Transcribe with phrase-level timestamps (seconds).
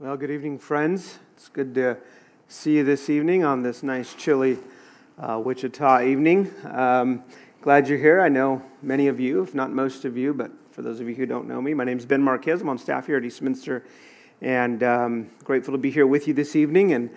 [0.00, 1.20] Well, good evening, friends.
[1.36, 1.98] It's good to
[2.48, 4.58] see you this evening on this nice, chilly
[5.20, 6.50] uh, Wichita evening.
[6.64, 7.22] Um,
[7.62, 8.20] glad you're here.
[8.20, 11.14] I know many of you, if not most of you, but for those of you
[11.14, 12.60] who don't know me, my name is Ben Marquez.
[12.60, 13.84] I'm on staff here at Eastminster,
[14.40, 16.92] and um, grateful to be here with you this evening.
[16.92, 17.08] And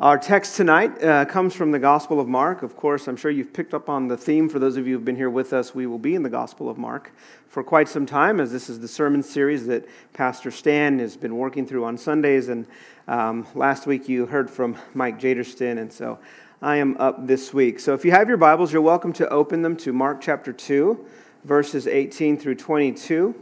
[0.00, 2.62] our text tonight uh, comes from the Gospel of Mark.
[2.62, 4.48] Of course, I'm sure you've picked up on the theme.
[4.48, 6.70] For those of you who've been here with us, we will be in the Gospel
[6.70, 7.12] of Mark
[7.48, 11.36] for quite some time, as this is the sermon series that Pastor Stan has been
[11.36, 12.48] working through on Sundays.
[12.48, 12.66] And
[13.08, 16.18] um, last week you heard from Mike Jaderston, and so
[16.62, 17.78] I am up this week.
[17.78, 21.06] So if you have your Bibles, you're welcome to open them to Mark chapter 2,
[21.44, 23.34] verses 18 through 22.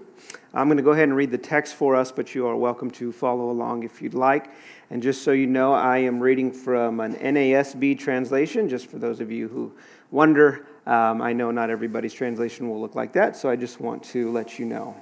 [0.54, 2.90] I'm going to go ahead and read the text for us, but you are welcome
[2.92, 4.50] to follow along if you'd like.
[4.91, 9.20] And just so you know, I am reading from an NASB translation, just for those
[9.20, 9.73] of you who
[10.11, 10.66] wonder.
[10.87, 14.33] Um, I know not everybody's translation will look like that, so I just want to
[14.33, 14.97] let you know.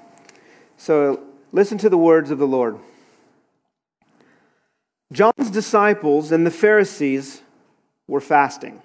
[0.76, 1.22] So
[1.52, 2.78] listen to the words of the Lord.
[5.12, 7.42] John's disciples and the Pharisees
[8.08, 8.82] were fasting.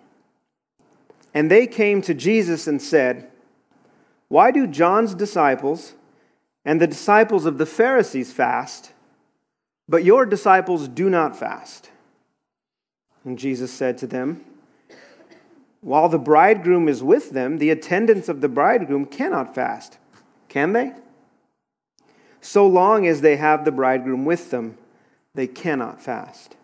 [1.34, 3.32] And they came to Jesus and said,
[4.28, 5.96] Why do John's disciples
[6.64, 8.92] and the disciples of the Pharisees fast?
[9.92, 11.90] But your disciples do not fast.
[13.26, 14.42] And Jesus said to them,
[15.82, 19.98] While the bridegroom is with them, the attendants of the bridegroom cannot fast,
[20.48, 20.94] can they?
[22.40, 24.78] So long as they have the bridegroom with them,
[25.36, 26.56] they cannot fast.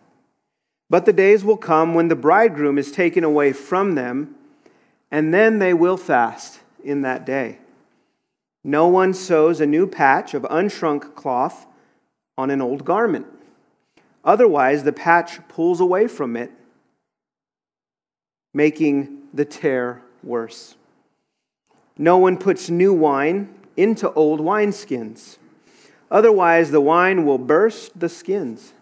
[0.88, 4.36] But the days will come when the bridegroom is taken away from them,
[5.10, 7.58] and then they will fast in that day.
[8.64, 11.66] No one sews a new patch of unshrunk cloth
[12.38, 13.26] on an old garment.
[14.24, 16.52] Otherwise, the patch pulls away from it,
[18.54, 20.76] making the tear worse.
[21.98, 25.38] No one puts new wine into old wineskins.
[26.10, 28.72] Otherwise, the wine will burst the skins,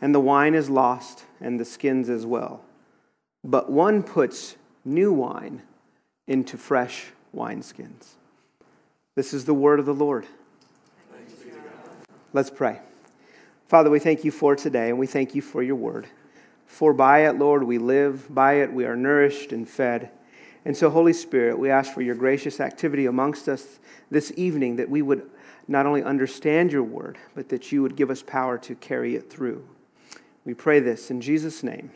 [0.00, 2.64] and the wine is lost, and the skins as well.
[3.44, 5.62] But one puts new wine
[6.26, 8.14] into fresh wineskins.
[9.14, 10.26] This is the word of the Lord.
[12.34, 12.80] Let's pray.
[13.68, 16.06] Father, we thank you for today, and we thank you for your word.
[16.64, 20.10] For by it, Lord, we live, by it, we are nourished and fed.
[20.64, 23.78] And so, Holy Spirit, we ask for your gracious activity amongst us
[24.10, 25.28] this evening that we would
[25.68, 29.30] not only understand your word, but that you would give us power to carry it
[29.30, 29.68] through.
[30.46, 31.90] We pray this in Jesus' name.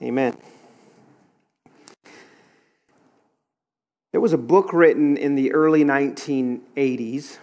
[0.00, 0.36] Amen.
[4.12, 7.38] There was a book written in the early 1980s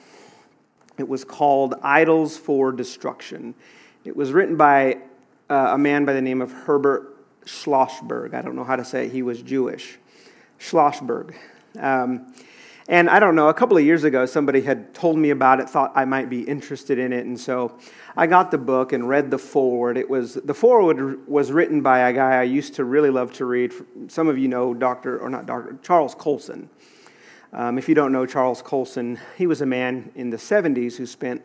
[0.98, 3.54] it was called Idols for Destruction.
[4.04, 5.00] It was written by
[5.50, 7.16] uh, a man by the name of Herbert
[7.46, 8.34] Schlossberg.
[8.34, 9.12] I don't know how to say it.
[9.12, 9.98] He was Jewish.
[10.60, 11.36] Schlossberg.
[11.80, 12.34] Um,
[12.90, 15.70] and I don't know, a couple of years ago, somebody had told me about it,
[15.70, 17.26] thought I might be interested in it.
[17.26, 17.78] And so
[18.16, 19.98] I got the book and read the foreword.
[19.98, 23.46] It was, the foreword was written by a guy I used to really love to
[23.46, 23.74] read.
[24.08, 26.70] Some of you know Dr., or not Dr., Charles Colson.
[27.58, 31.08] Um, if you don't know Charles Colson, he was a man in the 70s who
[31.08, 31.42] spent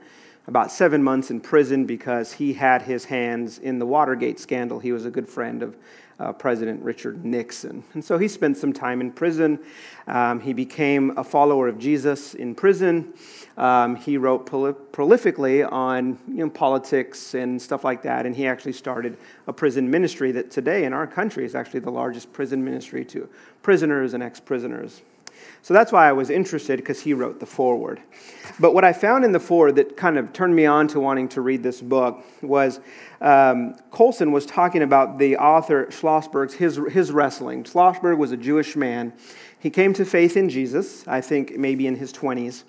[0.47, 4.79] about seven months in prison because he had his hands in the Watergate scandal.
[4.79, 5.75] He was a good friend of
[6.21, 7.83] uh, President Richard Nixon.
[7.95, 9.59] And so he spent some time in prison.
[10.07, 13.15] Um, he became a follower of Jesus in prison.
[13.57, 18.75] Um, he wrote prolifically on you know, politics and stuff like that, and he actually
[18.75, 23.03] started a prison ministry that today in our country is actually the largest prison ministry
[23.07, 23.31] to
[23.63, 25.01] prisoners and ex prisoners.
[25.63, 28.01] So that's why I was interested because he wrote the foreword.
[28.59, 31.29] But what I found in the foreword that kind of turned me on to wanting
[31.31, 32.81] to read this book was
[33.21, 37.63] um, Colson was talking about the author Schlossberg's his, his wrestling.
[37.63, 39.13] Schlossberg was a Jewish man.
[39.61, 42.65] He came to faith in Jesus, I think maybe in his 20s.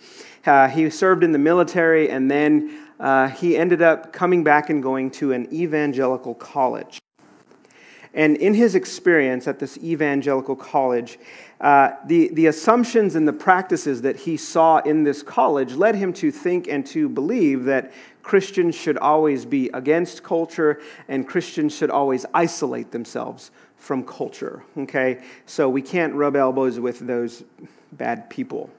[0.46, 4.84] Uh, he served in the military and then uh, he ended up coming back and
[4.84, 7.03] going to an evangelical college.
[8.14, 11.18] And in his experience at this evangelical college,
[11.60, 16.14] uh, the, the assumptions and the practices that he saw in this college led him
[16.14, 17.92] to think and to believe that
[18.22, 24.64] Christians should always be against culture and Christians should always isolate themselves from culture.
[24.78, 25.24] Okay?
[25.46, 27.44] So we can't rub elbows with those
[27.92, 28.70] bad people.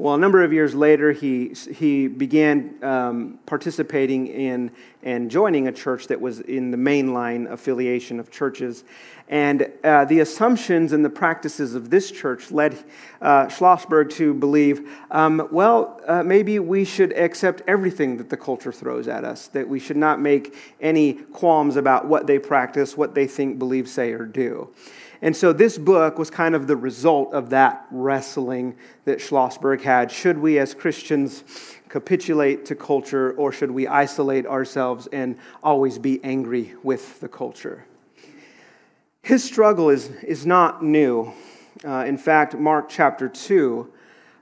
[0.00, 4.70] Well, a number of years later, he, he began um, participating in
[5.02, 8.84] and joining a church that was in the mainline affiliation of churches.
[9.28, 12.82] And uh, the assumptions and the practices of this church led
[13.20, 18.72] uh, Schlossberg to believe um, well, uh, maybe we should accept everything that the culture
[18.72, 23.14] throws at us, that we should not make any qualms about what they practice, what
[23.14, 24.70] they think, believe, say, or do.
[25.22, 30.10] And so this book was kind of the result of that wrestling that Schlossberg had.
[30.10, 31.44] Should we, as Christians,
[31.90, 37.84] capitulate to culture, or should we isolate ourselves and always be angry with the culture?
[39.22, 41.34] His struggle is, is not new.
[41.84, 43.92] Uh, in fact, Mark chapter 2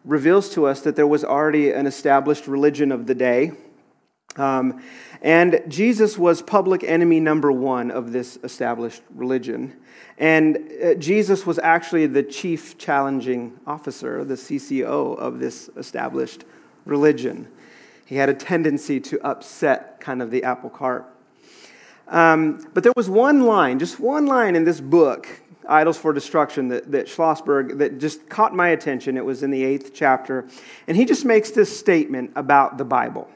[0.04, 3.52] reveals to us that there was already an established religion of the day.
[4.36, 4.82] Um,
[5.20, 9.76] and Jesus was public enemy number one of this established religion.
[10.16, 16.44] And uh, Jesus was actually the chief challenging officer, the CCO of this established
[16.84, 17.48] religion.
[18.04, 21.06] He had a tendency to upset kind of the apple cart.
[22.08, 25.28] Um, but there was one line, just one line in this book,
[25.68, 29.18] Idols for Destruction, that, that Schlossberg, that just caught my attention.
[29.18, 30.48] It was in the eighth chapter.
[30.86, 33.28] And he just makes this statement about the Bible.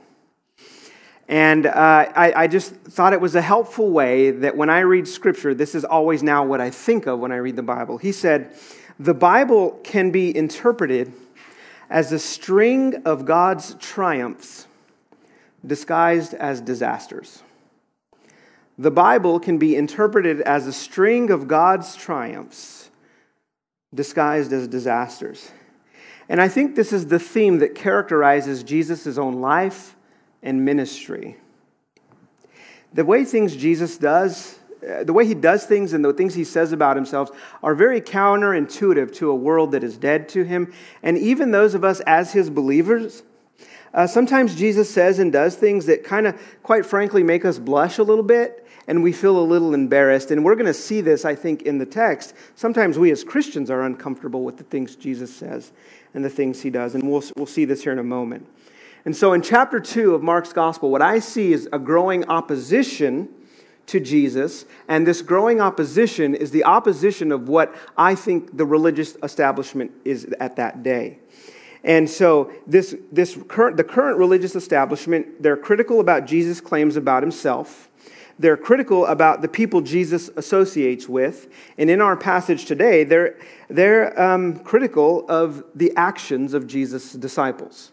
[1.32, 1.72] And uh,
[2.14, 5.74] I, I, just thought it was a helpful way that when I read Scripture, this
[5.74, 7.96] is always now what I think of when I read the Bible.
[7.96, 8.54] He said,
[9.00, 11.10] The Bible can be interpreted
[11.88, 14.66] as a string of God's triumphs
[15.66, 17.42] disguised as disasters.
[18.76, 22.90] The Bible can be interpreted as a string of God's triumphs
[23.94, 25.50] disguised as disasters.
[26.28, 29.96] And I think this is the theme that characterizes Jesus' own life
[30.42, 31.36] and ministry.
[32.92, 36.44] The way things Jesus does, uh, the way he does things and the things he
[36.44, 37.30] says about himself
[37.62, 40.72] are very counterintuitive to a world that is dead to him.
[41.02, 43.22] And even those of us as his believers,
[43.94, 47.98] uh, sometimes Jesus says and does things that kind of, quite frankly, make us blush
[47.98, 50.30] a little bit and we feel a little embarrassed.
[50.30, 52.34] And we're going to see this, I think, in the text.
[52.56, 55.72] Sometimes we as Christians are uncomfortable with the things Jesus says
[56.14, 56.94] and the things he does.
[56.94, 58.48] And we'll, we'll see this here in a moment.
[59.04, 63.28] And so in chapter 2 of Mark's gospel, what I see is a growing opposition
[63.86, 64.64] to Jesus.
[64.88, 70.26] And this growing opposition is the opposition of what I think the religious establishment is
[70.38, 71.18] at that day.
[71.84, 77.24] And so this, this current, the current religious establishment, they're critical about Jesus' claims about
[77.24, 77.88] himself.
[78.38, 81.48] They're critical about the people Jesus associates with.
[81.76, 83.36] And in our passage today, they're,
[83.68, 87.90] they're um, critical of the actions of Jesus' disciples.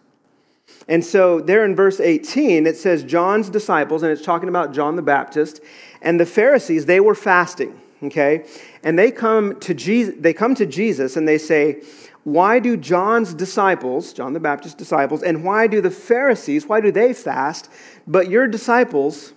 [0.88, 4.96] And so, there in verse 18, it says John's disciples, and it's talking about John
[4.96, 5.62] the Baptist,
[6.02, 8.46] and the Pharisees, they were fasting, okay?
[8.84, 11.84] And they come to Jesus, they come to Jesus and they say,
[12.24, 16.92] why do John's disciples, John the Baptist's disciples, and why do the Pharisees, why do
[16.92, 17.70] they fast,
[18.08, 19.34] but your disciples,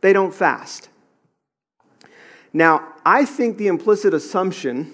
[0.00, 0.88] they don't fast?
[2.52, 4.92] Now, I think the implicit assumption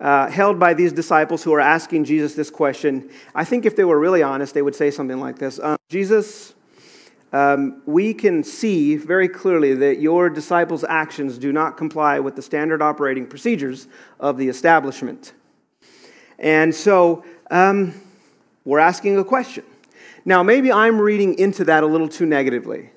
[0.00, 3.84] uh, held by these disciples who are asking Jesus this question, I think if they
[3.84, 6.54] were really honest, they would say something like this um, Jesus,
[7.32, 12.42] um, we can see very clearly that your disciples' actions do not comply with the
[12.42, 13.86] standard operating procedures
[14.18, 15.32] of the establishment.
[16.38, 17.94] And so um,
[18.64, 19.64] we're asking a question.
[20.24, 22.90] Now, maybe I'm reading into that a little too negatively.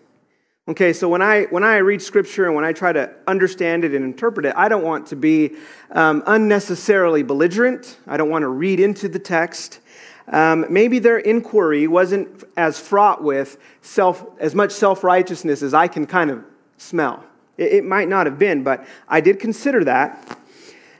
[0.66, 3.94] Okay, so when I, when I read scripture and when I try to understand it
[3.94, 5.58] and interpret it, I don't want to be
[5.92, 7.98] um, unnecessarily belligerent.
[8.08, 9.82] I don't want to read into the text.
[10.30, 15.90] Um, maybe their inquiry wasn't as fraught with self, as much self righteousness as I
[15.90, 16.46] can kind of
[16.78, 17.26] smell.
[17.58, 20.40] It, it, might not have been, but I did consider that.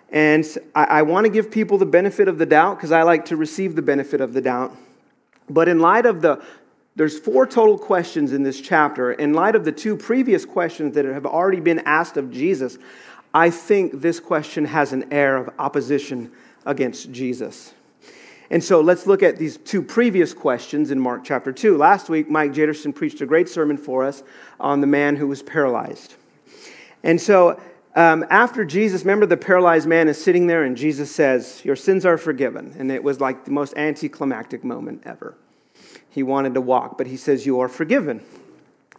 [0.10, 0.46] And
[0.76, 3.38] I, I want to give people the benefit of the doubt because I like to
[3.38, 4.76] receive the benefit of the doubt.
[5.50, 6.44] But in light of the
[6.96, 9.12] there's four total questions in this chapter.
[9.12, 12.78] In light of the two previous questions that have already been asked of Jesus,
[13.34, 16.32] I think this question has an air of opposition
[16.66, 17.74] against Jesus.
[18.52, 21.76] And so let's look at these two previous questions in Mark chapter 2.
[21.78, 24.22] Last week, Mike Jitterson preached a great sermon for us
[24.60, 26.14] on the man who was paralyzed.
[27.02, 27.60] And so
[27.96, 32.06] um, after Jesus, remember the paralyzed man is sitting there and Jesus says, Your sins
[32.06, 32.76] are forgiven.
[32.78, 35.36] And it was like the most anticlimactic moment ever
[36.14, 38.22] he wanted to walk, but he says, You are forgiven.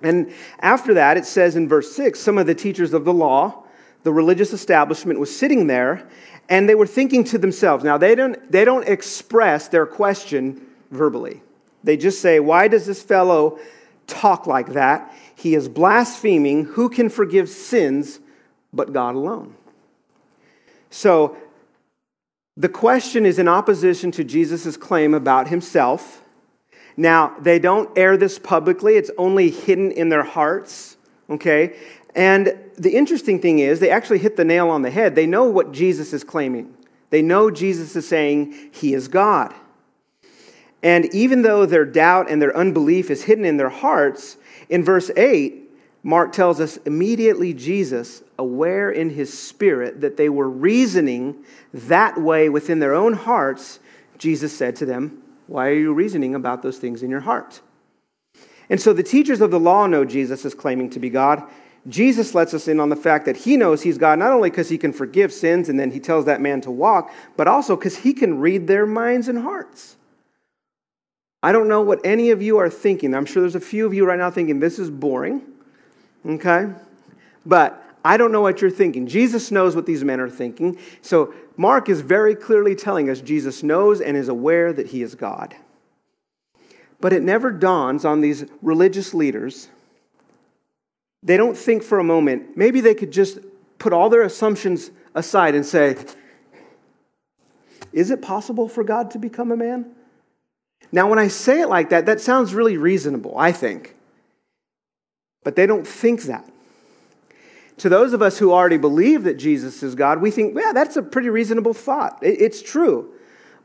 [0.02, 3.62] And after that, it says in verse 6 some of the teachers of the law,
[4.02, 6.09] the religious establishment, was sitting there
[6.49, 7.85] and they were thinking to themselves.
[7.85, 11.40] Now, they don't, they don't express their question verbally,
[11.85, 13.61] they just say, Why does this fellow
[14.09, 15.14] talk like that?
[15.37, 16.64] He is blaspheming.
[16.64, 18.18] Who can forgive sins
[18.73, 19.54] but God alone?
[20.90, 21.37] So,
[22.56, 26.24] the question is in opposition to Jesus' claim about himself
[26.97, 30.97] now, they don't air this publicly, it's only hidden in their hearts,
[31.29, 31.77] okay?
[32.15, 35.17] And the interesting thing is, they actually hit the nail on the head.
[35.17, 36.75] They know what Jesus is claiming,
[37.11, 39.55] they know Jesus is saying he is God.
[40.83, 44.37] And even though their doubt and their unbelief is hidden in their hearts,
[44.69, 45.63] in verse 8,
[46.03, 52.51] Mark tells us immediately Jesus, aware in his spirit that they were reasoning that way
[52.51, 53.81] within their own hearts,
[54.19, 57.61] Jesus said to them, Why are you reasoning about those things in your heart?
[58.71, 61.43] And so the teachers of the law know Jesus is claiming to be God.
[61.87, 64.71] Jesus lets us in on the fact that he knows he's God, not only because
[64.71, 67.99] he can forgive sins and then he tells that man to walk, but also because
[67.99, 69.97] he can read their minds and hearts.
[71.43, 73.15] I don't know what any of you are thinking.
[73.15, 75.43] I'm sure there's a few of you right now thinking this is boring,
[76.25, 76.71] okay?
[77.45, 79.07] But I don't know what you're thinking.
[79.07, 80.79] Jesus knows what these men are thinking.
[81.01, 85.15] So Mark is very clearly telling us Jesus knows and is aware that he is
[85.15, 85.57] God.
[87.01, 89.69] But it never dawns on these religious leaders
[91.25, 93.39] they don't think for a moment, maybe they could just
[93.79, 95.97] put all their assumptions aside and say,
[97.93, 99.91] Is it possible for God to become a man?
[100.93, 103.97] Now, when I say it like that, that sounds really reasonable, I think.
[105.43, 106.49] But they don't think that.
[107.78, 110.97] To those of us who already believe that Jesus is God, we think, yeah, that's
[110.97, 112.19] a pretty reasonable thought.
[112.23, 113.12] It's true.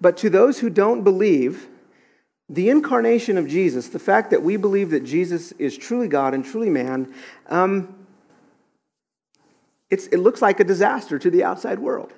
[0.02, 1.68] But to those who don't believe,
[2.50, 6.44] the incarnation of Jesus, the fact that we believe that Jesus is truly God and
[6.44, 7.14] truly man,
[7.48, 7.96] um,
[9.92, 12.14] it looks like a disaster to the outside world.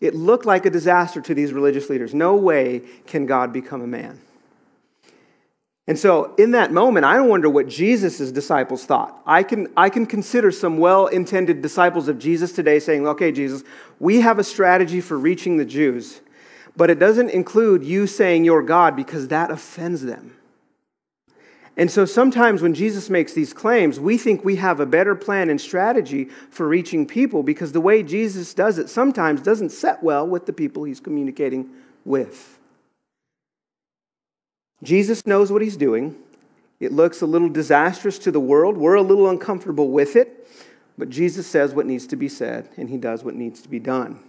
[0.00, 2.14] It looked like a disaster to these religious leaders.
[2.14, 4.20] No way can God become a man.
[5.88, 9.22] And so, in that moment, I wonder what Jesus' disciples thought.
[9.24, 13.62] I can, I can consider some well intended disciples of Jesus today saying, okay, Jesus,
[14.00, 16.20] we have a strategy for reaching the Jews.
[16.76, 20.36] But it doesn't include you saying you're God because that offends them.
[21.76, 25.50] And so sometimes when Jesus makes these claims, we think we have a better plan
[25.50, 30.26] and strategy for reaching people because the way Jesus does it sometimes doesn't set well
[30.26, 31.68] with the people he's communicating
[32.04, 32.55] with.
[34.82, 36.16] Jesus knows what he's doing.
[36.80, 38.76] It looks a little disastrous to the world.
[38.76, 40.46] We're a little uncomfortable with it.
[40.98, 43.78] But Jesus says what needs to be said, and he does what needs to be
[43.78, 44.20] done.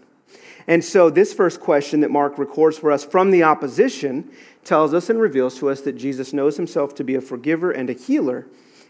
[0.67, 4.29] And so, this first question that Mark records for us from the opposition
[4.65, 7.89] tells us and reveals to us that Jesus knows himself to be a forgiver and
[7.89, 8.47] a healer,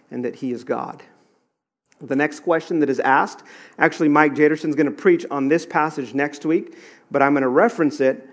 [0.10, 1.04] and that he is God.
[2.02, 3.44] The next question that is asked,
[3.78, 6.76] actually, Mike Jaderson's going to preach on this passage next week,
[7.12, 8.28] but I'm going to reference it.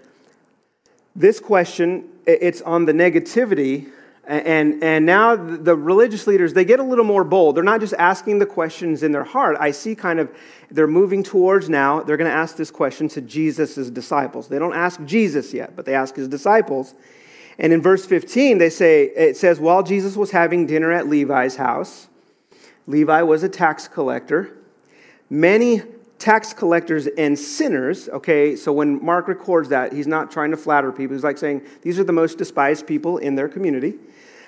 [1.16, 3.90] This question, it's on the negativity
[4.26, 7.56] and, and now the religious leaders, they get a little more bold.
[7.56, 9.56] They're not just asking the questions in their heart.
[9.61, 10.35] I see kind of,
[10.71, 14.49] they're moving towards now, they're going to ask this question to Jesus' disciples.
[14.49, 16.94] They don't ask Jesus yet, but they ask his disciples.
[17.59, 21.56] And in verse 15, they say, it says, while Jesus was having dinner at Levi's
[21.56, 22.09] house,
[22.87, 24.56] Levi was a tax collector.
[25.28, 25.83] Many
[26.24, 30.90] tax collectors and sinners, okay, so when Mark records that, he's not trying to flatter
[30.90, 31.14] people.
[31.14, 33.98] He's like saying, these are the most despised people in their community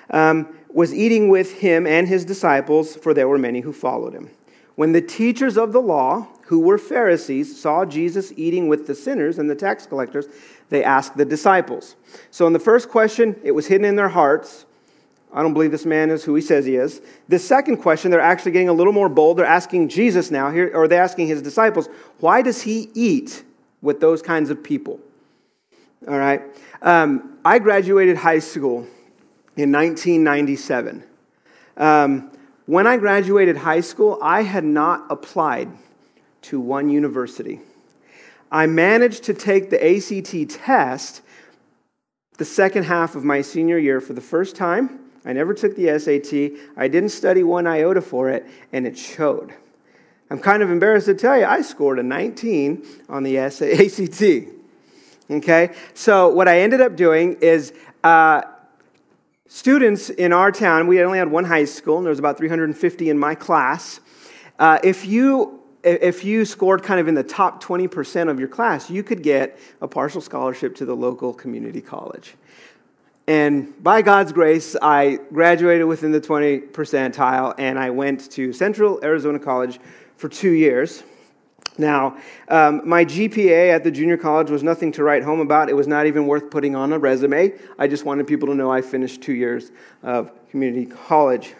[0.09, 4.31] um, was eating with him and his disciples, for there were many who followed him.
[4.73, 9.37] When the teachers of the law, who were Pharisees, saw Jesus eating with the sinners
[9.37, 10.25] and the tax collectors,
[10.69, 11.95] they asked the disciples.
[12.31, 14.65] So, in the first question, it was hidden in their hearts.
[15.33, 17.01] I don't believe this man is who he says he is.
[17.27, 19.37] The second question, they're actually getting a little more bold.
[19.37, 23.43] They're asking Jesus now, here, or they're asking his disciples, why does he eat
[23.81, 24.99] with those kinds of people?
[26.07, 26.41] All right.
[26.81, 28.87] Um, I graduated high school
[29.55, 31.03] in 1997.
[31.75, 32.31] Um,
[32.65, 35.69] when I graduated high school, I had not applied
[36.43, 37.59] to one university.
[38.51, 41.21] I managed to take the ACT test
[42.37, 44.99] the second half of my senior year for the first time.
[45.27, 46.57] I never took the SAT.
[46.75, 49.53] I didn't study one iota for it, and it showed.
[50.31, 54.53] I'm kind of embarrassed to tell you, I scored a 19 on the ACT.
[55.29, 55.75] Okay?
[55.93, 58.43] So, what I ended up doing is uh,
[59.49, 63.09] Students in our town, we only had one high school, and there was about 350
[63.09, 64.01] in my class.
[64.59, 68.89] Uh, if you if you scored kind of in the top 20% of your class,
[68.89, 72.35] you could get a partial scholarship to the local community college.
[73.27, 79.03] And by God's grace, I graduated within the 20 percentile, and I went to Central
[79.03, 79.79] Arizona College
[80.15, 81.03] for two years.
[81.77, 82.17] Now,
[82.47, 85.69] um, my GPA at the junior college was nothing to write home about.
[85.69, 87.53] It was not even worth putting on a resume.
[87.77, 91.53] I just wanted people to know I finished two years of community college.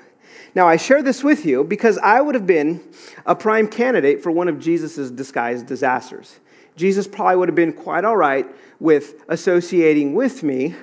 [0.55, 2.81] Now, I share this with you because I would have been
[3.25, 6.39] a prime candidate for one of Jesus' disguised disasters.
[6.75, 8.47] Jesus probably would have been quite all right
[8.79, 10.75] with associating with me,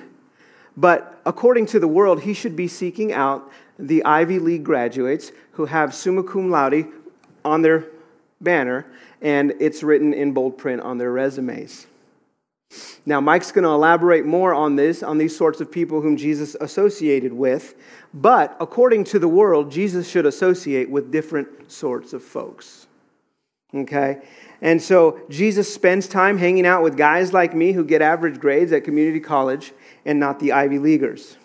[0.77, 5.65] but according to the world, he should be seeking out the Ivy League graduates who
[5.65, 6.87] have summa cum laude
[7.43, 7.85] on their
[8.41, 8.85] banner
[9.21, 11.87] and it's written in bold print on their resumes.
[13.05, 16.55] Now, Mike's going to elaborate more on this, on these sorts of people whom Jesus
[16.59, 17.75] associated with.
[18.13, 22.87] But according to the world, Jesus should associate with different sorts of folks.
[23.75, 24.21] Okay?
[24.61, 28.71] And so Jesus spends time hanging out with guys like me who get average grades
[28.71, 29.73] at community college
[30.05, 31.37] and not the Ivy Leaguers.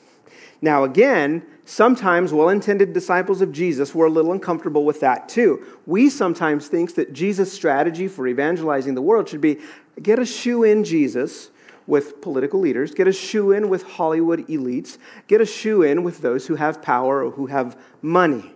[0.62, 5.64] Now, again, sometimes well intended disciples of Jesus were a little uncomfortable with that too.
[5.86, 9.58] We sometimes think that Jesus' strategy for evangelizing the world should be
[10.02, 11.50] get a shoe in Jesus
[11.86, 16.20] with political leaders, get a shoe in with Hollywood elites, get a shoe in with
[16.20, 18.54] those who have power or who have money.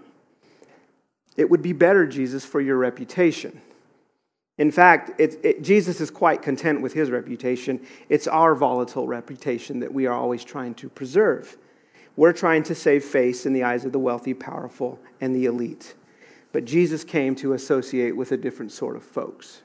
[1.37, 3.61] It would be better, Jesus, for your reputation.
[4.56, 7.84] In fact, it, it, Jesus is quite content with his reputation.
[8.08, 11.56] It's our volatile reputation that we are always trying to preserve.
[12.16, 15.94] We're trying to save face in the eyes of the wealthy, powerful, and the elite.
[16.52, 19.62] But Jesus came to associate with a different sort of folks.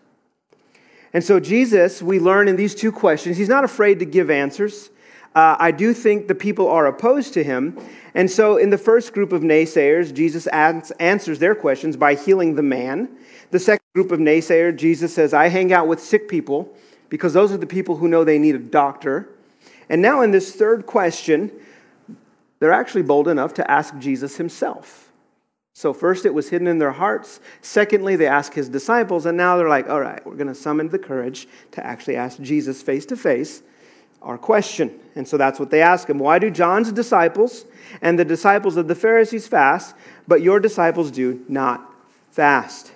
[1.13, 4.89] And so, Jesus, we learn in these two questions, he's not afraid to give answers.
[5.35, 7.79] Uh, I do think the people are opposed to him.
[8.15, 12.63] And so, in the first group of naysayers, Jesus answers their questions by healing the
[12.63, 13.09] man.
[13.51, 16.75] The second group of naysayers, Jesus says, I hang out with sick people
[17.09, 19.29] because those are the people who know they need a doctor.
[19.89, 21.51] And now, in this third question,
[22.59, 25.11] they're actually bold enough to ask Jesus himself.
[25.73, 27.39] So, first, it was hidden in their hearts.
[27.61, 29.25] Secondly, they ask his disciples.
[29.25, 32.39] And now they're like, all right, we're going to summon the courage to actually ask
[32.41, 33.63] Jesus face to face
[34.21, 34.99] our question.
[35.15, 36.19] And so that's what they ask him.
[36.19, 37.65] Why do John's disciples
[38.01, 39.95] and the disciples of the Pharisees fast,
[40.27, 41.89] but your disciples do not
[42.29, 42.91] fast?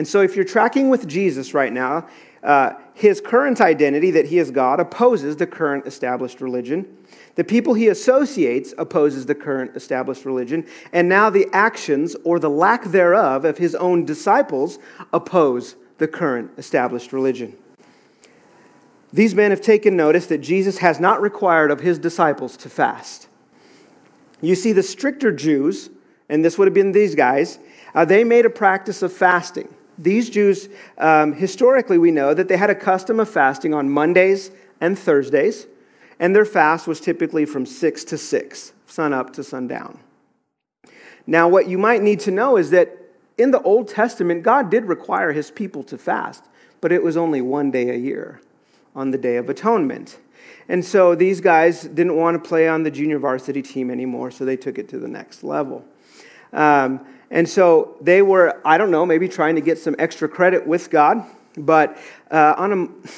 [0.00, 2.08] And so, if you're tracking with Jesus right now,
[2.42, 6.96] uh, his current identity that he is God opposes the current established religion.
[7.34, 12.48] The people he associates opposes the current established religion, and now the actions or the
[12.48, 14.78] lack thereof of his own disciples
[15.12, 17.54] oppose the current established religion.
[19.12, 23.28] These men have taken notice that Jesus has not required of his disciples to fast.
[24.40, 25.90] You see, the stricter Jews,
[26.30, 27.58] and this would have been these guys,
[27.94, 29.68] uh, they made a practice of fasting.
[30.02, 34.50] These Jews, um, historically, we know that they had a custom of fasting on Mondays
[34.80, 35.66] and Thursdays
[36.20, 39.98] and their fast was typically from 6 to 6, sun up to sundown.
[41.26, 42.96] Now, what you might need to know is that
[43.38, 46.44] in the Old Testament, God did require his people to fast,
[46.82, 48.42] but it was only one day a year
[48.94, 50.18] on the Day of Atonement.
[50.68, 54.44] And so these guys didn't want to play on the junior varsity team anymore, so
[54.44, 55.84] they took it to the next level.
[56.52, 60.66] Um, and so they were, I don't know, maybe trying to get some extra credit
[60.66, 61.24] with God,
[61.56, 61.96] but
[62.30, 63.08] uh, on a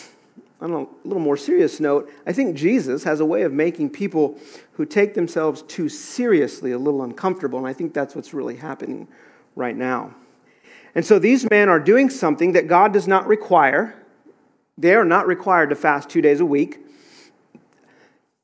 [0.62, 4.38] on a little more serious note, I think Jesus has a way of making people
[4.74, 9.08] who take themselves too seriously a little uncomfortable, and I think that's what's really happening
[9.56, 10.14] right now.
[10.94, 13.96] And so these men are doing something that God does not require.
[14.78, 16.78] They are not required to fast two days a week.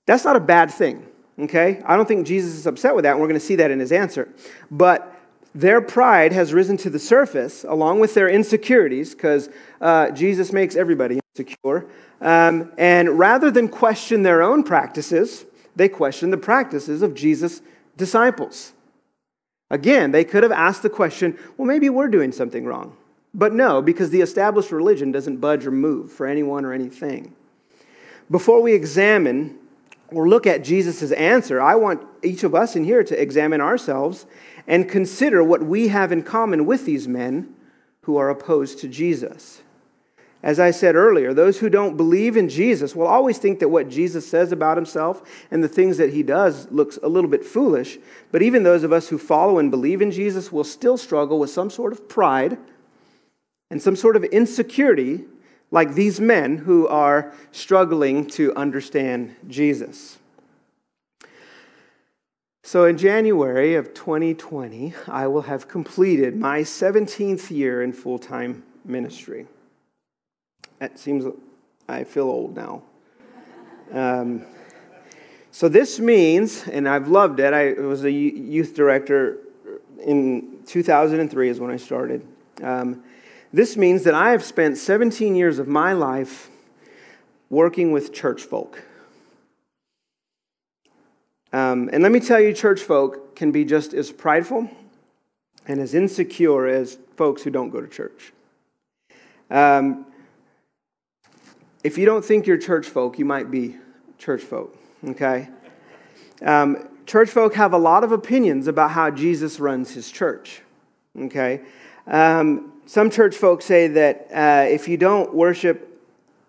[0.07, 1.07] That's not a bad thing,
[1.39, 1.83] okay?
[1.87, 3.79] I don't think Jesus is upset with that, and we're going to see that in
[3.79, 4.29] his answer.
[4.73, 5.15] But
[5.55, 9.49] their pride has risen to the surface along with their insecurities, because
[9.81, 11.87] uh, Jesus makes everybody insecure.
[12.21, 17.63] Um, and rather than question their own practices, they question the practices of Jesus'
[17.97, 18.73] disciples.
[19.71, 22.97] Again, they could have asked the question well, maybe we're doing something wrong.
[23.35, 27.35] But no, because the established religion doesn't budge or move for anyone or anything.
[28.31, 29.59] Before we examine
[30.11, 34.27] or look at Jesus' answer, I want each of us in here to examine ourselves
[34.69, 37.55] and consider what we have in common with these men
[38.03, 39.63] who are opposed to Jesus.
[40.43, 43.89] As I said earlier, those who don't believe in Jesus will always think that what
[43.89, 47.99] Jesus says about himself and the things that he does looks a little bit foolish.
[48.31, 51.51] But even those of us who follow and believe in Jesus will still struggle with
[51.51, 52.57] some sort of pride
[53.71, 55.25] and some sort of insecurity,
[55.71, 60.19] like these men who are struggling to understand Jesus.
[62.69, 68.63] So, in January of 2020, I will have completed my 17th year in full time
[68.85, 69.47] ministry.
[70.79, 71.25] That seems,
[71.89, 72.83] I feel old now.
[73.91, 74.45] Um,
[75.51, 79.39] so this means, and I've loved it, I was a youth director
[80.05, 82.23] in 2003 is when I started.
[82.63, 83.03] Um,
[83.51, 86.51] this means that I have spent 17 years of my life
[87.49, 88.85] working with church folk.
[91.53, 94.69] Um, and let me tell you, church folk can be just as prideful
[95.67, 98.33] and as insecure as folks who don't go to church.
[99.51, 100.07] Um,
[101.83, 103.77] if you don't think you're church folk, you might be
[104.19, 105.49] church folk, okay?
[106.43, 110.61] Um, church folk have a lot of opinions about how Jesus runs his church,
[111.19, 111.63] okay?
[112.07, 116.03] Um, some church folk say that uh, if you don't worship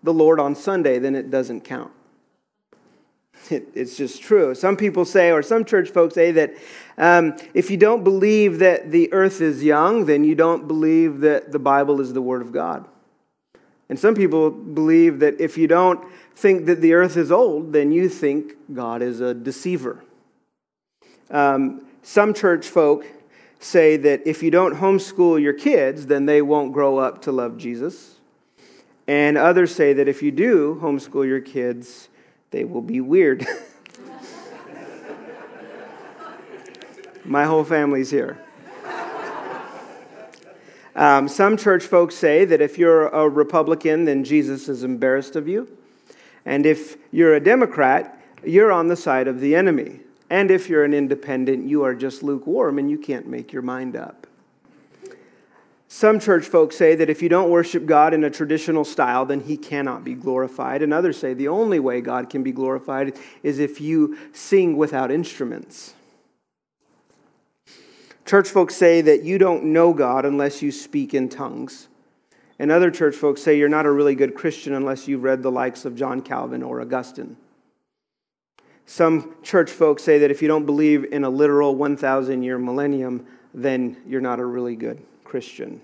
[0.04, 1.92] the Lord on Sunday, then it doesn't count.
[3.52, 4.54] It, it's just true.
[4.54, 6.54] Some people say, or some church folks say, that
[6.98, 11.52] um, if you don't believe that the earth is young, then you don't believe that
[11.52, 12.88] the Bible is the Word of God.
[13.90, 17.92] And some people believe that if you don't think that the earth is old, then
[17.92, 20.04] you think God is a deceiver.
[21.32, 23.06] Um, some church folk
[23.60, 27.58] say that if you don't homeschool your kids, then they won't grow up to love
[27.58, 28.16] Jesus.
[29.08, 32.10] And others say that if you do homeschool your kids,
[32.52, 33.46] they will be weird.
[37.26, 38.40] My whole family's here.
[40.96, 45.48] Um, some church folks say that if you're a Republican, then Jesus is embarrassed of
[45.48, 45.70] you.
[46.46, 50.00] And if you're a Democrat, you're on the side of the enemy.
[50.30, 53.96] And if you're an independent, you are just lukewarm and you can't make your mind
[53.96, 54.19] up.
[55.92, 59.40] Some church folks say that if you don't worship God in a traditional style, then
[59.40, 60.84] he cannot be glorified.
[60.84, 65.10] And others say the only way God can be glorified is if you sing without
[65.10, 65.96] instruments.
[68.24, 71.88] Church folks say that you don't know God unless you speak in tongues.
[72.60, 75.52] And other church folks say you're not a really good Christian unless you've read the
[75.52, 77.36] likes of John Calvin or Augustine.
[78.86, 83.26] Some church folks say that if you don't believe in a literal 1,000 year millennium,
[83.56, 85.82] then you're not a really good Christian.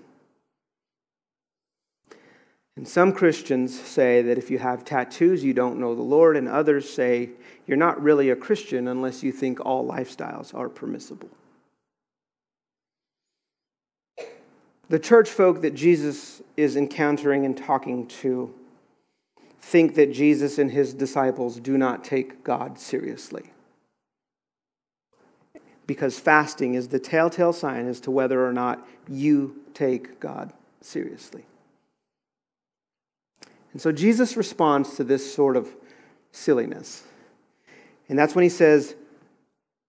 [2.76, 6.48] And some Christians say that if you have tattoos, you don't know the Lord, and
[6.48, 7.30] others say
[7.66, 11.30] you're not really a Christian unless you think all lifestyles are permissible.
[14.88, 18.52] The church folk that Jesus is encountering and talking to
[19.60, 23.50] think that Jesus and his disciples do not take God seriously.
[25.86, 31.44] Because fasting is the telltale sign as to whether or not you take God seriously.
[33.72, 35.68] And so Jesus responds to this sort of
[36.32, 37.04] silliness.
[38.08, 38.94] And that's when he says,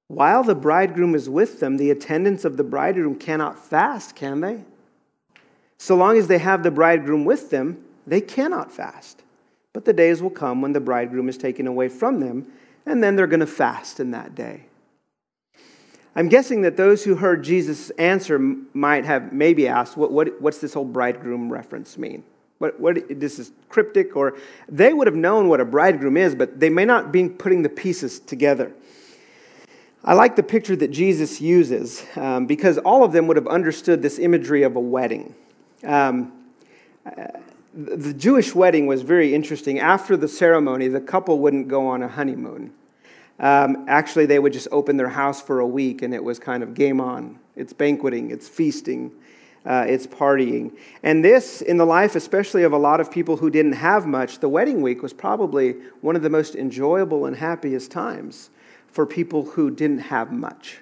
[0.07, 4.63] While the bridegroom is with them, the attendants of the bridegroom cannot fast, can they?
[5.77, 9.21] So long as they have the bridegroom with them, they cannot fast.
[9.73, 12.47] But the days will come when the bridegroom is taken away from them,
[12.85, 14.65] and then they're going to fast in that day.
[16.17, 20.57] I'm guessing that those who heard Jesus' answer might have maybe asked, what, what, what's
[20.57, 22.23] this whole bridegroom reference mean?
[22.57, 24.35] What, what, this is cryptic, or
[24.67, 27.69] they would have known what a bridegroom is, but they may not be putting the
[27.69, 28.73] pieces together.
[30.03, 34.01] I like the picture that Jesus uses um, because all of them would have understood
[34.01, 35.35] this imagery of a wedding.
[35.83, 36.31] Um,
[37.75, 39.79] the Jewish wedding was very interesting.
[39.79, 42.73] After the ceremony, the couple wouldn't go on a honeymoon.
[43.39, 46.63] Um, actually, they would just open their house for a week and it was kind
[46.63, 47.39] of game on.
[47.55, 49.11] It's banqueting, it's feasting,
[49.65, 50.75] uh, it's partying.
[51.03, 54.39] And this, in the life especially of a lot of people who didn't have much,
[54.39, 58.49] the wedding week was probably one of the most enjoyable and happiest times
[58.87, 60.79] for people who didn't have much.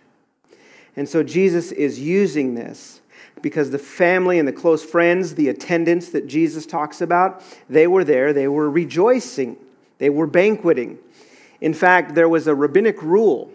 [0.96, 3.02] And so Jesus is using this
[3.42, 8.04] because the family and the close friends, the attendants that Jesus talks about, they were
[8.04, 8.32] there.
[8.32, 9.58] They were rejoicing.
[9.98, 11.00] They were banqueting.
[11.66, 13.52] In fact, there was a rabbinic rule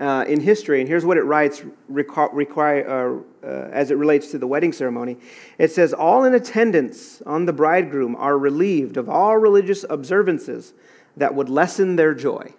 [0.00, 4.38] uh, in history, and here's what it writes require, uh, uh, as it relates to
[4.38, 5.18] the wedding ceremony.
[5.58, 10.72] It says, All in attendance on the bridegroom are relieved of all religious observances
[11.18, 12.54] that would lessen their joy.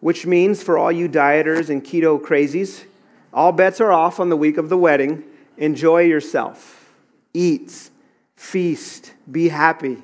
[0.00, 2.84] Which means, for all you dieters and keto crazies,
[3.32, 5.24] all bets are off on the week of the wedding.
[5.56, 6.92] Enjoy yourself.
[7.32, 7.88] Eat,
[8.36, 10.02] feast, be happy.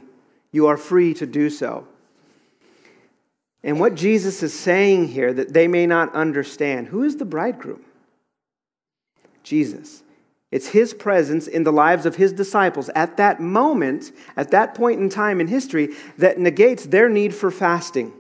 [0.53, 1.87] You are free to do so.
[3.64, 7.85] And what Jesus is saying here that they may not understand who is the bridegroom?
[9.42, 10.03] Jesus.
[10.51, 15.01] It's his presence in the lives of his disciples at that moment, at that point
[15.01, 18.12] in time in history, that negates their need for fasting.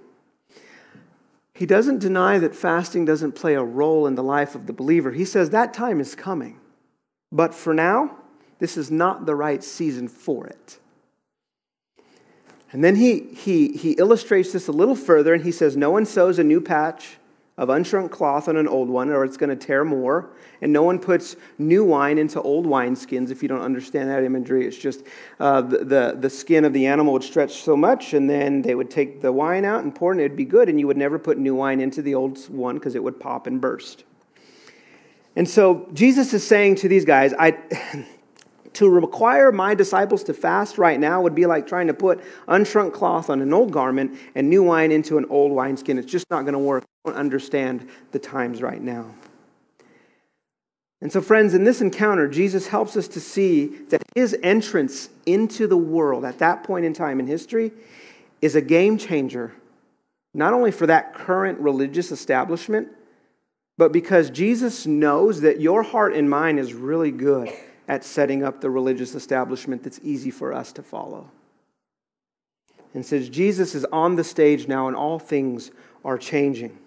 [1.54, 5.12] He doesn't deny that fasting doesn't play a role in the life of the believer.
[5.12, 6.58] He says that time is coming.
[7.30, 8.16] But for now,
[8.58, 10.78] this is not the right season for it.
[12.72, 16.06] And then he, he, he illustrates this a little further and he says, No one
[16.06, 17.18] sews a new patch
[17.58, 20.30] of unshrunk cloth on an old one, or it's going to tear more.
[20.62, 23.30] And no one puts new wine into old wineskins.
[23.30, 25.04] If you don't understand that imagery, it's just
[25.38, 28.74] uh, the, the, the, skin of the animal would stretch so much, and then they
[28.74, 30.70] would take the wine out and pour it, and it'd be good.
[30.70, 33.46] And you would never put new wine into the old one because it would pop
[33.46, 34.04] and burst.
[35.36, 37.58] And so Jesus is saying to these guys, I.
[38.74, 42.92] to require my disciples to fast right now would be like trying to put unshrunk
[42.92, 45.98] cloth on an old garment and new wine into an old wineskin.
[45.98, 49.14] It's just not going to work I don't understand the times right now.
[51.00, 55.66] And so, friends, in this encounter, Jesus helps us to see that his entrance into
[55.66, 57.72] the world at that point in time in history
[58.40, 59.52] is a game changer,
[60.32, 62.88] not only for that current religious establishment,
[63.76, 67.52] but because Jesus knows that your heart and mine is really good
[67.88, 71.30] at setting up the religious establishment that's easy for us to follow.
[72.94, 75.70] And says Jesus is on the stage now and all things
[76.04, 76.78] are changing.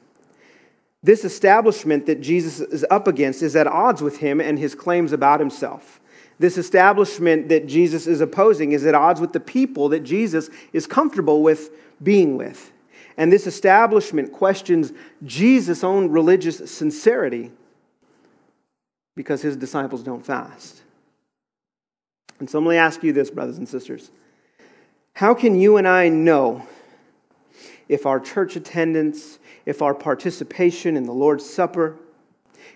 [1.03, 5.11] This establishment that Jesus is up against is at odds with him and his claims
[5.11, 5.99] about himself.
[6.39, 10.87] This establishment that Jesus is opposing is at odds with the people that Jesus is
[10.87, 11.69] comfortable with
[12.01, 12.71] being with.
[13.17, 14.91] And this establishment questions
[15.23, 17.51] Jesus' own religious sincerity
[19.15, 20.81] because his disciples don't fast.
[22.39, 24.11] And so let me ask you this, brothers and sisters.
[25.13, 26.67] How can you and I know
[27.87, 31.97] if our church attendance, if our participation in the Lord's Supper,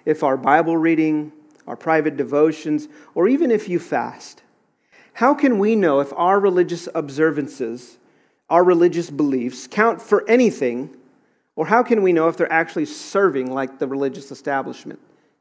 [0.05, 1.33] if our Bible reading,
[1.67, 4.41] our private devotions, or even if you fast,
[5.13, 7.97] how can we know if our religious observances,
[8.49, 10.95] our religious beliefs count for anything,
[11.57, 14.99] or how can we know if they're actually serving like the religious establishment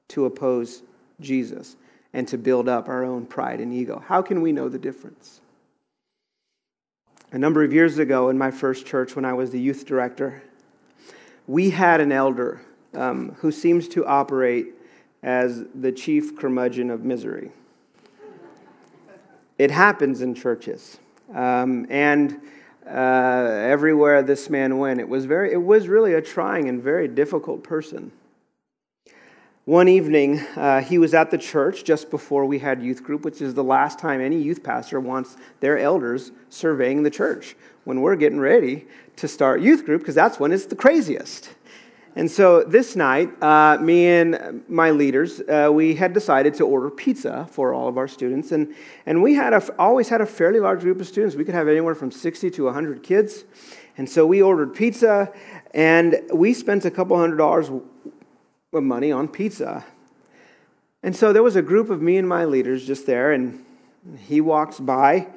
[0.08, 0.82] to oppose
[1.20, 1.76] Jesus
[2.12, 4.02] and to build up our own pride and ego?
[4.06, 5.40] How can we know the difference?
[7.30, 10.42] A number of years ago in my first church, when I was the youth director,
[11.46, 12.62] we had an elder
[12.94, 14.74] um, who seems to operate
[15.22, 17.50] as the chief curmudgeon of misery.
[19.58, 20.98] It happens in churches.
[21.34, 22.40] Um, and
[22.86, 27.08] uh, everywhere this man went, it was, very, it was really a trying and very
[27.08, 28.12] difficult person.
[29.68, 33.42] One evening, uh, he was at the church just before we had youth group, which
[33.42, 37.54] is the last time any youth pastor wants their elders surveying the church
[37.84, 41.50] when we're getting ready to start youth group, because that's when it's the craziest.
[42.16, 46.88] And so this night, uh, me and my leaders, uh, we had decided to order
[46.88, 48.52] pizza for all of our students.
[48.52, 51.36] And, and we had a, always had a fairly large group of students.
[51.36, 53.44] We could have anywhere from 60 to 100 kids.
[53.98, 55.32] And so we ordered pizza,
[55.74, 57.68] and we spent a couple hundred dollars
[58.72, 59.84] money on pizza.
[61.02, 63.64] And so there was a group of me and my leaders just there, and
[64.26, 65.28] he walks by,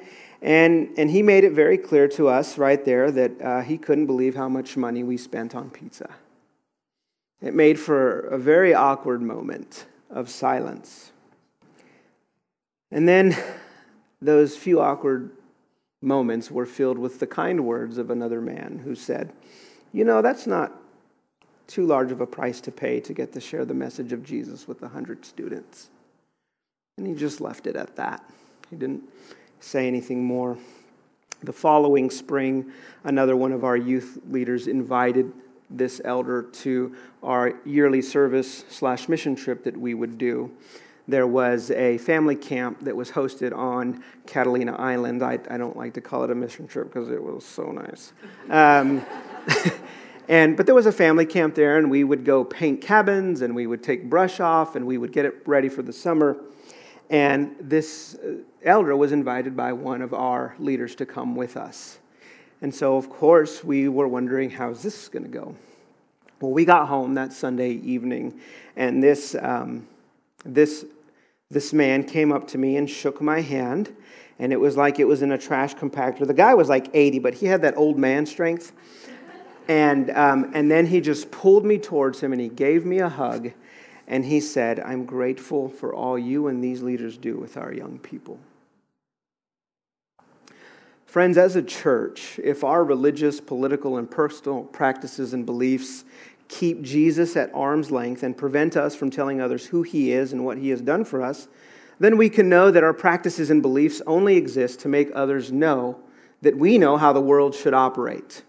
[0.42, 4.06] and, and he made it very clear to us right there that uh, he couldn't
[4.06, 6.10] believe how much money we spent on pizza.
[7.40, 11.12] It made for a very awkward moment of silence.
[12.90, 13.36] And then
[14.20, 15.30] those few awkward
[16.02, 19.32] moments were filled with the kind words of another man who said,
[19.92, 20.81] You know, that's not
[21.72, 24.68] too large of a price to pay to get to share the message of Jesus
[24.68, 25.88] with 100 students.
[26.98, 28.22] And he just left it at that.
[28.68, 29.04] He didn't
[29.58, 30.58] say anything more.
[31.42, 32.70] The following spring,
[33.04, 35.32] another one of our youth leaders invited
[35.70, 40.50] this elder to our yearly service slash mission trip that we would do.
[41.08, 45.22] There was a family camp that was hosted on Catalina Island.
[45.22, 48.12] I, I don't like to call it a mission trip because it was so nice.
[48.50, 49.06] Um,
[50.28, 53.54] And, but there was a family camp there, and we would go paint cabins, and
[53.54, 56.36] we would take brush off, and we would get it ready for the summer.
[57.10, 61.98] And this uh, elder was invited by one of our leaders to come with us.
[62.60, 65.56] And so, of course, we were wondering, how's this going to go?
[66.40, 68.40] Well, we got home that Sunday evening,
[68.76, 69.86] and this, um,
[70.44, 70.84] this,
[71.50, 73.94] this man came up to me and shook my hand,
[74.38, 76.26] and it was like it was in a trash compactor.
[76.26, 78.72] The guy was like 80, but he had that old man strength.
[79.68, 83.08] And, um, and then he just pulled me towards him and he gave me a
[83.08, 83.52] hug.
[84.06, 87.98] And he said, I'm grateful for all you and these leaders do with our young
[87.98, 88.38] people.
[91.06, 96.04] Friends, as a church, if our religious, political, and personal practices and beliefs
[96.48, 100.44] keep Jesus at arm's length and prevent us from telling others who he is and
[100.44, 101.48] what he has done for us,
[101.98, 105.98] then we can know that our practices and beliefs only exist to make others know
[106.40, 108.42] that we know how the world should operate.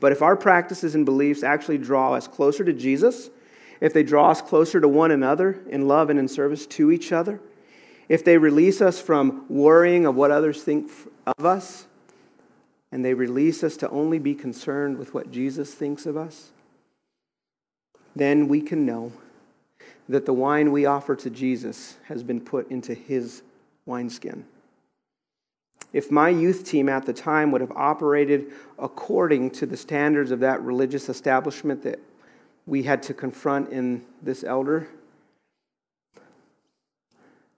[0.00, 3.30] But if our practices and beliefs actually draw us closer to Jesus,
[3.80, 7.12] if they draw us closer to one another in love and in service to each
[7.12, 7.40] other,
[8.08, 10.90] if they release us from worrying of what others think
[11.26, 11.86] of us,
[12.90, 16.50] and they release us to only be concerned with what Jesus thinks of us,
[18.16, 19.12] then we can know
[20.08, 23.42] that the wine we offer to Jesus has been put into his
[23.84, 24.44] wineskin
[25.92, 28.46] if my youth team at the time would have operated
[28.78, 31.98] according to the standards of that religious establishment that
[32.66, 34.88] we had to confront in this elder,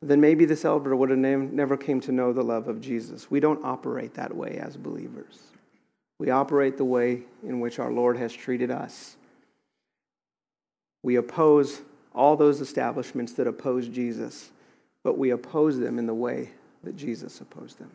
[0.03, 3.31] then maybe this elder would have never came to know the love of Jesus.
[3.31, 5.38] We don't operate that way as believers.
[6.19, 9.16] We operate the way in which our Lord has treated us.
[11.03, 11.83] We oppose
[12.14, 14.51] all those establishments that oppose Jesus,
[15.03, 16.51] but we oppose them in the way
[16.85, 17.90] that Jesus opposed them.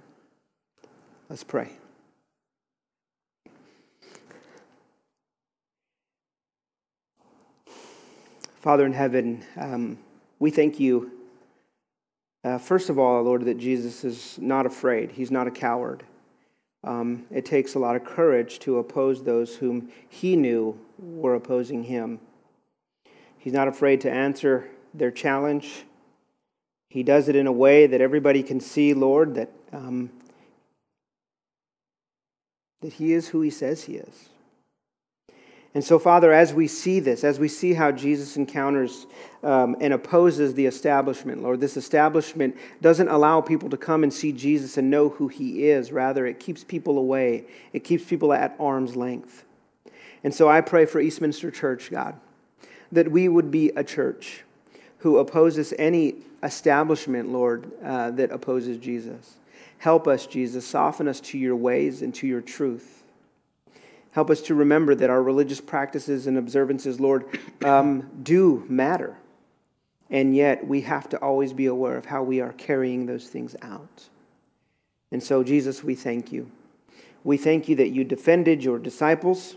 [1.29, 1.71] Let's pray.
[8.61, 9.97] Father in heaven, um,
[10.39, 11.11] we thank you
[12.45, 16.03] Uh, first of all, Lord, that Jesus is not afraid, he's not a coward.
[16.83, 21.85] Um, it takes a lot of courage to oppose those whom he knew were opposing
[21.85, 22.19] him.
[23.39, 25.85] He's not afraid to answer their challenge.
[26.91, 30.11] He does it in a way that everybody can see, Lord, that, um,
[32.86, 34.30] that he is who he says he is.
[35.74, 39.08] And so, Father, as we see this, as we see how Jesus encounters
[39.43, 44.32] um, and opposes the establishment, Lord, this establishment doesn't allow people to come and see
[44.32, 45.91] Jesus and know who he is.
[45.91, 49.43] Rather, it keeps people away, it keeps people at arm's length.
[50.24, 52.15] And so I pray for Eastminster Church, God,
[52.91, 54.43] that we would be a church
[55.00, 59.38] who opposes any establishment, Lord, uh, that opposes Jesus.
[59.78, 60.65] Help us, Jesus.
[60.65, 63.04] Soften us to your ways and to your truth.
[64.12, 67.26] Help us to remember that our religious practices and observances, Lord,
[67.63, 69.18] um, do matter.
[70.10, 73.56] And yet we have to always be aware of how we are carrying those things
[73.62, 74.08] out.
[75.12, 76.50] And so, Jesus, we thank you.
[77.24, 79.56] We thank you that you defended your disciples.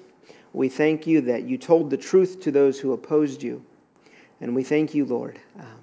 [0.53, 3.65] We thank you that you told the truth to those who opposed you.
[4.41, 5.81] And we thank you, Lord, um,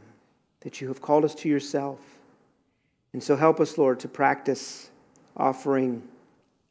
[0.61, 1.99] that you have called us to yourself.
[3.15, 4.89] And so help us, Lord, to practice
[5.37, 6.03] offering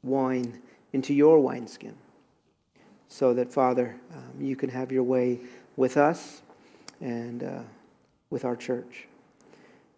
[0.02, 0.60] wine
[0.92, 1.94] into your wineskin
[3.08, 5.40] so that, Father, um, you can have your way
[5.76, 6.42] with us
[7.00, 7.60] and uh,
[8.28, 9.06] with our church.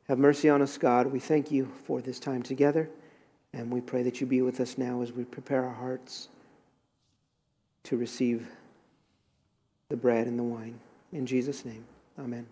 [0.06, 1.08] Have mercy on us, God.
[1.08, 2.88] We thank you for this time together,
[3.52, 6.28] and we pray that you be with us now as we prepare our hearts
[7.82, 8.46] to receive
[9.88, 10.78] the bread and the wine.
[11.12, 11.84] In Jesus' name,
[12.16, 12.46] amen.